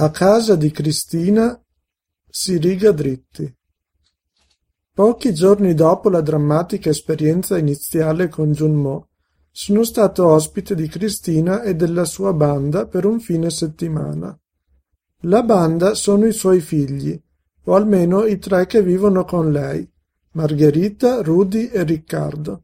A 0.00 0.12
casa 0.12 0.54
di 0.54 0.70
Cristina 0.70 1.60
si 2.28 2.56
riga 2.56 2.92
dritti. 2.92 3.52
Pochi 4.94 5.34
giorni 5.34 5.74
dopo 5.74 6.08
la 6.08 6.20
drammatica 6.20 6.88
esperienza 6.88 7.58
iniziale 7.58 8.28
con 8.28 8.52
Junmo, 8.52 9.08
sono 9.50 9.82
stato 9.82 10.28
ospite 10.28 10.76
di 10.76 10.86
Cristina 10.86 11.62
e 11.62 11.74
della 11.74 12.04
sua 12.04 12.32
banda 12.32 12.86
per 12.86 13.06
un 13.06 13.18
fine 13.18 13.50
settimana. 13.50 14.38
La 15.22 15.42
banda 15.42 15.94
sono 15.94 16.26
i 16.26 16.32
suoi 16.32 16.60
figli, 16.60 17.20
o 17.64 17.74
almeno 17.74 18.24
i 18.24 18.38
tre 18.38 18.66
che 18.66 18.80
vivono 18.84 19.24
con 19.24 19.50
lei, 19.50 19.84
Margherita, 20.34 21.22
Rudy 21.22 21.70
e 21.72 21.82
Riccardo. 21.82 22.62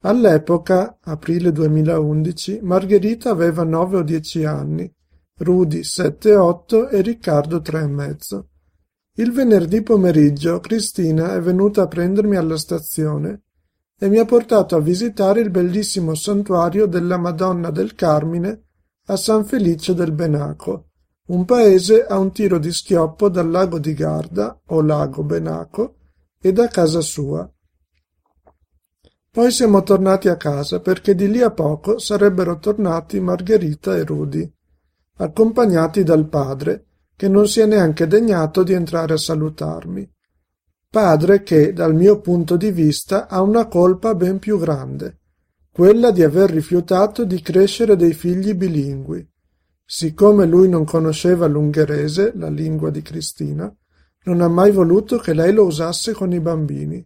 All'epoca, 0.00 0.98
aprile 1.00 1.50
2011, 1.50 2.60
Margherita 2.60 3.30
aveva 3.30 3.64
nove 3.64 3.96
o 3.96 4.02
dieci 4.02 4.44
anni 4.44 4.96
Rudy 5.38 5.84
sette 5.84 6.34
otto 6.34 6.88
e 6.88 7.00
Riccardo 7.00 7.60
tre 7.60 7.82
e 7.82 7.86
mezzo. 7.86 8.48
Il 9.14 9.32
venerdì 9.32 9.82
pomeriggio 9.82 10.58
Cristina 10.58 11.34
è 11.34 11.40
venuta 11.40 11.82
a 11.82 11.86
prendermi 11.86 12.36
alla 12.36 12.56
stazione 12.56 13.42
e 13.96 14.08
mi 14.08 14.18
ha 14.18 14.24
portato 14.24 14.74
a 14.74 14.80
visitare 14.80 15.40
il 15.40 15.50
bellissimo 15.50 16.14
santuario 16.14 16.86
della 16.86 17.18
Madonna 17.18 17.70
del 17.70 17.94
Carmine 17.94 18.62
a 19.06 19.16
San 19.16 19.44
Felice 19.44 19.94
del 19.94 20.12
Benaco, 20.12 20.88
un 21.26 21.44
paese 21.44 22.04
a 22.04 22.18
un 22.18 22.32
tiro 22.32 22.58
di 22.58 22.72
schioppo 22.72 23.28
dal 23.28 23.48
lago 23.48 23.78
di 23.78 23.94
Garda 23.94 24.60
o 24.66 24.82
lago 24.82 25.22
Benaco 25.22 25.96
e 26.40 26.52
da 26.52 26.66
casa 26.66 27.00
sua. 27.00 27.48
Poi 29.30 29.50
siamo 29.52 29.84
tornati 29.84 30.28
a 30.28 30.36
casa 30.36 30.80
perché 30.80 31.14
di 31.14 31.30
lì 31.30 31.42
a 31.42 31.50
poco 31.52 31.98
sarebbero 31.98 32.58
tornati 32.58 33.20
Margherita 33.20 33.96
e 33.96 34.04
Rudy 34.04 34.52
accompagnati 35.18 36.02
dal 36.02 36.28
padre, 36.28 36.84
che 37.16 37.28
non 37.28 37.48
si 37.48 37.60
è 37.60 37.66
neanche 37.66 38.06
degnato 38.06 38.62
di 38.62 38.72
entrare 38.72 39.14
a 39.14 39.18
salutarmi. 39.18 40.08
Padre 40.88 41.42
che, 41.42 41.72
dal 41.72 41.94
mio 41.94 42.20
punto 42.20 42.56
di 42.56 42.70
vista, 42.70 43.28
ha 43.28 43.42
una 43.42 43.66
colpa 43.66 44.14
ben 44.14 44.38
più 44.38 44.58
grande, 44.58 45.18
quella 45.70 46.12
di 46.12 46.22
aver 46.22 46.50
rifiutato 46.50 47.24
di 47.24 47.42
crescere 47.42 47.96
dei 47.96 48.14
figli 48.14 48.54
bilingui. 48.54 49.28
Siccome 49.84 50.46
lui 50.46 50.68
non 50.68 50.84
conosceva 50.84 51.46
l'ungherese, 51.46 52.32
la 52.36 52.48
lingua 52.48 52.90
di 52.90 53.02
Cristina, 53.02 53.74
non 54.24 54.40
ha 54.40 54.48
mai 54.48 54.70
voluto 54.70 55.18
che 55.18 55.34
lei 55.34 55.52
lo 55.52 55.64
usasse 55.64 56.12
con 56.12 56.32
i 56.32 56.40
bambini. 56.40 57.04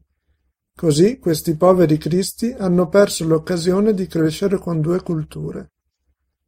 Così 0.74 1.18
questi 1.18 1.56
poveri 1.56 1.98
cristi 1.98 2.54
hanno 2.56 2.88
perso 2.88 3.26
l'occasione 3.26 3.94
di 3.94 4.06
crescere 4.06 4.58
con 4.58 4.80
due 4.80 5.00
culture. 5.02 5.71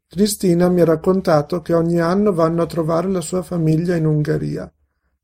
Cristina 0.08 0.69
mi 0.69 0.80
ha 0.80 0.84
raccontato 0.84 1.60
che 1.60 1.74
ogni 1.74 2.00
anno 2.00 2.33
vanno 2.33 2.62
a 2.62 2.66
trovare 2.66 3.08
la 3.08 3.20
sua 3.20 3.42
famiglia 3.42 3.97
in 3.97 4.06
Ungheria, 4.06 4.72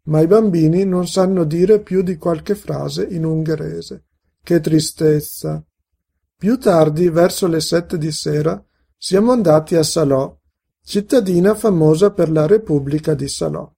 ma 0.04 0.20
i 0.20 0.26
bambini 0.26 0.84
non 0.84 1.06
sanno 1.06 1.44
dire 1.44 1.80
più 1.80 2.02
di 2.02 2.16
qualche 2.16 2.54
frase 2.54 3.04
in 3.04 3.24
ungherese. 3.24 4.04
Che 4.42 4.60
tristezza! 4.60 5.62
Più 6.36 6.58
tardi, 6.58 7.08
verso 7.10 7.46
le 7.46 7.60
sette 7.60 7.98
di 7.98 8.10
sera, 8.10 8.62
siamo 8.96 9.32
andati 9.32 9.76
a 9.76 9.82
Salò, 9.82 10.36
cittadina 10.82 11.54
famosa 11.54 12.10
per 12.10 12.30
la 12.30 12.46
Repubblica 12.46 13.14
di 13.14 13.28
Salò. 13.28 13.70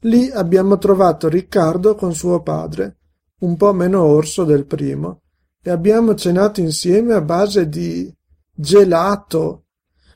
Lì 0.00 0.30
abbiamo 0.30 0.78
trovato 0.78 1.28
Riccardo 1.28 1.94
con 1.94 2.14
suo 2.14 2.42
padre, 2.42 2.96
un 3.40 3.56
po' 3.56 3.72
meno 3.72 4.02
orso 4.02 4.44
del 4.44 4.64
primo, 4.64 5.20
e 5.62 5.70
abbiamo 5.70 6.14
cenato 6.14 6.60
insieme 6.60 7.14
a 7.14 7.20
base 7.20 7.68
di 7.68 8.12
gelato 8.52 9.61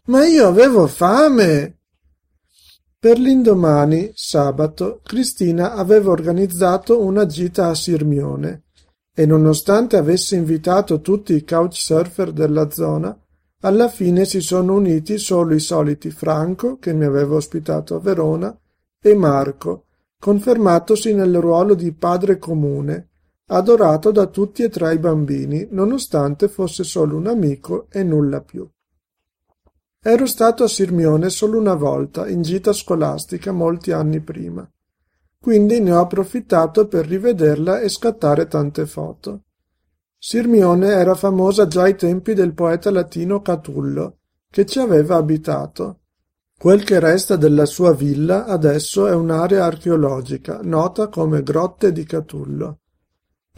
ma 0.07 0.25
io 0.27 0.47
avevo 0.47 0.87
fame. 0.87 1.79
Per 2.99 3.19
l'indomani, 3.19 4.11
sabato, 4.15 5.01
Cristina 5.03 5.75
aveva 5.75 6.11
organizzato 6.11 7.01
una 7.01 7.27
gita 7.27 7.69
a 7.69 7.75
Sirmione 7.75 8.65
e 9.15 9.25
nonostante 9.25 9.97
avesse 9.97 10.37
invitato 10.37 11.01
tutti 11.01 11.35
i 11.35 11.45
couchsurfer 11.45 12.33
della 12.33 12.71
zona, 12.71 13.19
alla 13.61 13.89
fine 13.89 14.27
si 14.27 14.41
sono 14.41 14.75
uniti 14.75 15.19
solo 15.19 15.55
i 15.55 15.61
soliti 15.61 16.11
Franco, 16.11 16.79
che 16.79 16.93
mi 16.93 17.05
aveva 17.07 17.37
ospitato 17.37 17.95
a 17.95 18.01
Verona, 18.01 18.55
e 19.01 19.15
Marco, 19.15 19.87
confermatosi 20.19 21.15
nel 21.15 21.35
ruolo 21.39 21.75
di 21.75 21.93
padre 21.93 22.39
comune, 22.39 23.09
adorato 23.47 24.11
da 24.11 24.27
tutti 24.27 24.63
e 24.63 24.69
tre 24.69 24.95
i 24.95 24.99
bambini, 24.99 25.67
nonostante 25.71 26.49
fosse 26.49 26.85
solo 26.85 27.17
un 27.17 27.27
amico 27.27 27.87
e 27.91 28.03
nulla 28.03 28.43
più. 28.43 28.69
Ero 30.03 30.27
stato 30.27 30.65
a 30.65 30.69
Sirmione 30.69 31.31
solo 31.31 31.59
una 31.59 31.75
volta, 31.75 32.29
in 32.29 32.43
gita 32.43 32.73
scolastica 32.73 33.53
molti 33.53 33.93
anni 33.93 34.21
prima. 34.21 34.69
Quindi 35.39 35.81
ne 35.81 35.93
ho 35.93 36.01
approfittato 36.01 36.87
per 36.87 37.07
rivederla 37.07 37.81
e 37.81 37.89
scattare 37.89 38.47
tante 38.47 38.87
foto. 38.87 39.43
Sirmione 40.19 40.89
era 40.89 41.15
famosa 41.15 41.67
già 41.67 41.83
ai 41.83 41.95
tempi 41.95 42.35
del 42.35 42.55
poeta 42.55 42.91
latino 42.91 43.43
Catullo, 43.43 44.19
che 44.51 44.67
ci 44.67 44.79
aveva 44.79 45.17
abitato. 45.17 46.01
Quel 46.59 46.85
che 46.85 46.99
resta 46.99 47.37
della 47.37 47.67
sua 47.67 47.93
villa 47.93 48.47
adesso 48.47 49.07
è 49.07 49.15
un'area 49.15 49.65
archeologica, 49.65 50.61
nota 50.63 51.09
come 51.09 51.43
Grotte 51.43 51.93
di 51.93 52.05
Catullo. 52.05 52.79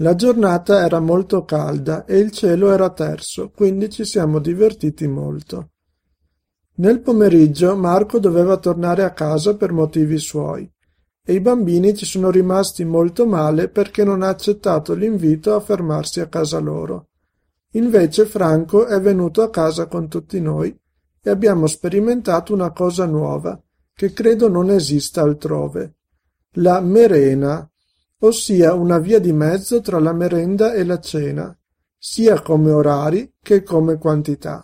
La 0.00 0.15
giornata 0.15 0.84
era 0.84 1.00
molto 1.00 1.44
calda 1.44 2.05
e 2.05 2.19
il 2.19 2.32
cielo 2.32 2.70
era 2.70 2.91
terso, 2.91 3.50
quindi 3.50 3.88
ci 3.88 4.05
siamo 4.05 4.41
divertiti 4.41 5.06
molto. 5.06 5.70
Nel 6.78 7.00
pomeriggio 7.00 7.76
Marco 7.76 8.20
doveva 8.20 8.56
tornare 8.56 9.02
a 9.02 9.12
casa 9.12 9.56
per 9.56 9.72
motivi 9.72 10.16
suoi 10.18 10.70
e 11.24 11.34
i 11.34 11.40
bambini 11.40 11.92
ci 11.96 12.06
sono 12.06 12.30
rimasti 12.30 12.84
molto 12.84 13.26
male 13.26 13.68
perché 13.68 14.04
non 14.04 14.22
ha 14.22 14.28
accettato 14.28 14.94
l'invito 14.94 15.56
a 15.56 15.60
fermarsi 15.60 16.20
a 16.20 16.28
casa 16.28 16.60
loro. 16.60 17.08
Invece 17.72 18.26
Franco 18.26 18.86
è 18.86 19.00
venuto 19.00 19.42
a 19.42 19.50
casa 19.50 19.86
con 19.86 20.06
tutti 20.06 20.40
noi 20.40 20.74
e 21.20 21.30
abbiamo 21.30 21.66
sperimentato 21.66 22.54
una 22.54 22.70
cosa 22.70 23.06
nuova 23.06 23.60
che 23.92 24.12
credo 24.12 24.48
non 24.48 24.70
esista 24.70 25.22
altrove. 25.22 25.96
La 26.58 26.80
merena, 26.80 27.68
ossia 28.20 28.74
una 28.74 28.98
via 28.98 29.18
di 29.18 29.32
mezzo 29.32 29.80
tra 29.80 29.98
la 29.98 30.12
merenda 30.12 30.72
e 30.72 30.84
la 30.84 31.00
cena, 31.00 31.58
sia 31.98 32.40
come 32.40 32.70
orari 32.70 33.34
che 33.42 33.64
come 33.64 33.98
quantità. 33.98 34.62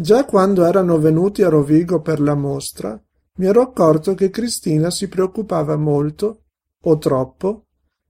Già 0.00 0.24
quando 0.24 0.64
erano 0.64 0.96
venuti 1.00 1.42
a 1.42 1.48
Rovigo 1.48 2.00
per 2.00 2.20
la 2.20 2.36
mostra, 2.36 3.02
mi 3.38 3.46
ero 3.46 3.62
accorto 3.62 4.14
che 4.14 4.30
Cristina 4.30 4.90
si 4.90 5.08
preoccupava 5.08 5.74
molto, 5.74 6.44
o 6.82 6.98
troppo, 6.98 7.66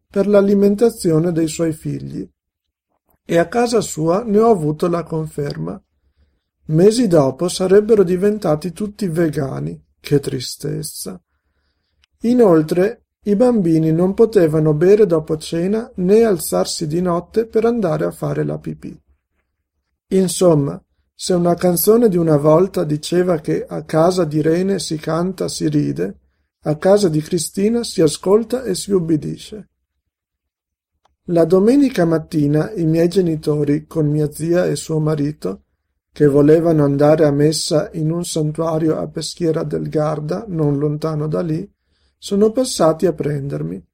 per 0.07 0.27
l'alimentazione 0.27 1.33
dei 1.33 1.49
suoi 1.49 1.73
figli. 1.73 2.29
E 3.25 3.39
a 3.39 3.49
casa 3.49 3.81
sua 3.81 4.23
ne 4.23 4.39
ho 4.39 4.51
avuto 4.51 4.87
la 4.87 5.03
conferma. 5.03 5.83
Mesi 6.67 7.07
dopo 7.07 7.49
sarebbero 7.49 8.03
diventati 8.03 8.73
tutti 8.73 9.09
vegani. 9.09 9.83
Che 9.99 10.21
tristezza. 10.21 11.19
Inoltre, 12.21 13.07
i 13.23 13.35
bambini 13.35 13.93
non 13.93 14.13
potevano 14.13 14.75
bere 14.75 15.07
dopo 15.07 15.39
cena 15.39 15.91
né 15.97 16.23
alzarsi 16.23 16.87
di 16.87 17.01
notte 17.01 17.47
per 17.47 17.65
andare 17.65 18.05
a 18.05 18.11
fare 18.11 18.45
la 18.45 18.59
pipì. 18.59 18.95
Insomma, 20.09 20.83
se 21.21 21.35
una 21.35 21.57
canzone 21.57 22.09
di 22.09 22.17
una 22.17 22.37
volta 22.37 22.85
diceva 22.85 23.41
che 23.41 23.67
a 23.67 23.83
casa 23.83 24.25
di 24.25 24.41
Rene 24.41 24.79
si 24.79 24.99
canta, 24.99 25.49
si 25.49 25.69
ride, 25.69 26.17
a 26.61 26.77
casa 26.77 27.09
di 27.09 27.21
Cristina 27.21 27.83
si 27.83 28.01
ascolta 28.01 28.63
e 28.63 28.77
si 28.77 28.93
ubbidisce. 28.93 29.69
La 31.31 31.45
domenica 31.45 32.05
mattina 32.05 32.71
i 32.71 32.85
miei 32.85 33.09
genitori, 33.09 33.89
con 33.89 34.07
mia 34.07 34.31
zia 34.31 34.67
e 34.67 34.77
suo 34.77 35.01
marito, 35.01 35.65
che 36.13 36.29
volevano 36.29 36.85
andare 36.85 37.27
a 37.27 37.33
messa 37.33 37.91
in 37.95 38.13
un 38.13 38.25
santuario 38.25 38.97
a 38.97 39.09
Peschiera 39.09 39.65
del 39.65 39.89
Garda, 39.89 40.45
non 40.47 40.79
lontano 40.79 41.27
da 41.27 41.41
lì, 41.41 41.69
sono 42.17 42.53
passati 42.53 43.07
a 43.07 43.13
prendermi. 43.13 43.85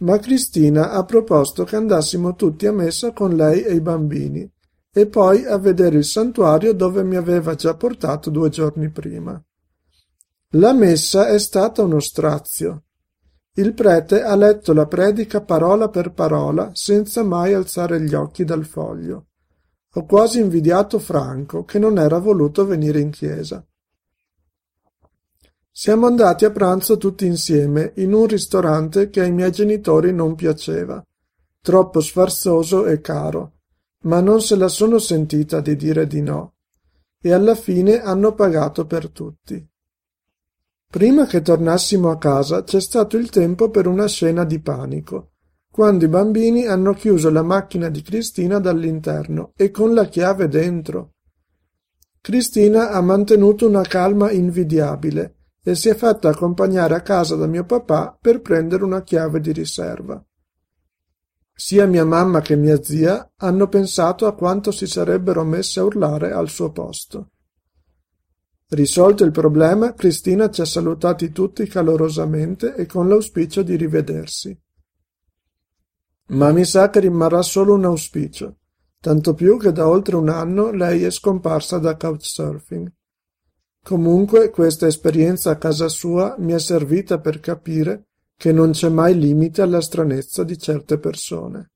Ma 0.00 0.18
Cristina 0.18 0.90
ha 0.90 1.02
proposto 1.06 1.64
che 1.64 1.76
andassimo 1.76 2.34
tutti 2.34 2.66
a 2.66 2.72
messa 2.72 3.12
con 3.14 3.34
lei 3.34 3.62
e 3.62 3.72
i 3.72 3.80
bambini 3.80 4.52
e 5.00 5.06
poi 5.06 5.44
a 5.44 5.56
vedere 5.58 5.98
il 5.98 6.04
santuario 6.04 6.74
dove 6.74 7.04
mi 7.04 7.14
aveva 7.14 7.54
già 7.54 7.74
portato 7.74 8.30
due 8.30 8.48
giorni 8.48 8.90
prima. 8.90 9.40
La 10.52 10.72
messa 10.72 11.28
è 11.28 11.38
stata 11.38 11.82
uno 11.82 12.00
strazio. 12.00 12.84
Il 13.52 13.74
prete 13.74 14.22
ha 14.22 14.34
letto 14.34 14.72
la 14.72 14.86
predica 14.86 15.40
parola 15.40 15.88
per 15.88 16.12
parola 16.12 16.70
senza 16.72 17.22
mai 17.22 17.54
alzare 17.54 18.00
gli 18.00 18.14
occhi 18.14 18.44
dal 18.44 18.64
foglio. 18.64 19.26
Ho 19.94 20.04
quasi 20.04 20.40
invidiato 20.40 20.98
Franco, 20.98 21.64
che 21.64 21.78
non 21.78 21.96
era 21.98 22.18
voluto 22.18 22.66
venire 22.66 22.98
in 22.98 23.10
chiesa. 23.10 23.64
Siamo 25.70 26.06
andati 26.06 26.44
a 26.44 26.50
pranzo 26.50 26.96
tutti 26.96 27.24
insieme 27.24 27.92
in 27.96 28.12
un 28.12 28.26
ristorante 28.26 29.10
che 29.10 29.20
ai 29.20 29.30
miei 29.30 29.52
genitori 29.52 30.12
non 30.12 30.34
piaceva, 30.34 31.00
troppo 31.60 32.00
sfarzoso 32.00 32.86
e 32.86 33.00
caro, 33.00 33.57
ma 34.02 34.20
non 34.20 34.40
se 34.40 34.56
la 34.56 34.68
sono 34.68 34.98
sentita 34.98 35.60
di 35.60 35.76
dire 35.76 36.06
di 36.06 36.20
no, 36.20 36.54
e 37.20 37.32
alla 37.32 37.54
fine 37.54 38.00
hanno 38.00 38.34
pagato 38.34 38.86
per 38.86 39.10
tutti. 39.10 39.66
Prima 40.90 41.26
che 41.26 41.42
tornassimo 41.42 42.10
a 42.10 42.16
casa 42.16 42.62
c'è 42.64 42.80
stato 42.80 43.16
il 43.16 43.28
tempo 43.28 43.70
per 43.70 43.86
una 43.86 44.06
scena 44.06 44.44
di 44.44 44.60
panico, 44.60 45.32
quando 45.70 46.04
i 46.04 46.08
bambini 46.08 46.66
hanno 46.66 46.94
chiuso 46.94 47.30
la 47.30 47.42
macchina 47.42 47.88
di 47.88 48.02
Cristina 48.02 48.58
dall'interno 48.58 49.52
e 49.56 49.70
con 49.70 49.92
la 49.92 50.06
chiave 50.06 50.48
dentro. 50.48 51.14
Cristina 52.20 52.90
ha 52.90 53.00
mantenuto 53.00 53.66
una 53.66 53.82
calma 53.82 54.30
invidiabile 54.30 55.34
e 55.62 55.74
si 55.74 55.88
è 55.88 55.94
fatta 55.94 56.30
accompagnare 56.30 56.94
a 56.94 57.02
casa 57.02 57.36
da 57.36 57.46
mio 57.46 57.64
papà 57.64 58.16
per 58.20 58.40
prendere 58.40 58.84
una 58.84 59.02
chiave 59.02 59.40
di 59.40 59.52
riserva. 59.52 60.24
Sia 61.60 61.86
mia 61.86 62.04
mamma 62.04 62.40
che 62.40 62.54
mia 62.54 62.80
zia 62.80 63.32
hanno 63.38 63.66
pensato 63.66 64.26
a 64.28 64.34
quanto 64.36 64.70
si 64.70 64.86
sarebbero 64.86 65.42
messe 65.42 65.80
a 65.80 65.82
urlare 65.82 66.30
al 66.30 66.48
suo 66.48 66.70
posto. 66.70 67.30
Risolto 68.68 69.24
il 69.24 69.32
problema, 69.32 69.92
Cristina 69.92 70.50
ci 70.50 70.60
ha 70.60 70.64
salutati 70.64 71.32
tutti 71.32 71.66
calorosamente 71.66 72.76
e 72.76 72.86
con 72.86 73.08
l'auspicio 73.08 73.62
di 73.62 73.74
rivedersi. 73.74 74.56
Ma 76.26 76.52
mi 76.52 76.64
sa 76.64 76.90
che 76.90 77.00
rimarrà 77.00 77.42
solo 77.42 77.74
un 77.74 77.86
auspicio, 77.86 78.58
tanto 79.00 79.34
più 79.34 79.58
che 79.58 79.72
da 79.72 79.88
oltre 79.88 80.14
un 80.14 80.28
anno 80.28 80.70
lei 80.70 81.02
è 81.02 81.10
scomparsa 81.10 81.78
da 81.78 81.96
couchsurfing. 81.96 82.88
Comunque 83.82 84.50
questa 84.50 84.86
esperienza 84.86 85.50
a 85.50 85.56
casa 85.56 85.88
sua 85.88 86.36
mi 86.38 86.52
è 86.52 86.60
servita 86.60 87.18
per 87.18 87.40
capire 87.40 88.07
che 88.38 88.52
non 88.52 88.70
c'è 88.70 88.88
mai 88.88 89.18
limite 89.18 89.62
alla 89.62 89.80
stranezza 89.80 90.44
di 90.44 90.56
certe 90.56 91.00
persone. 91.00 91.72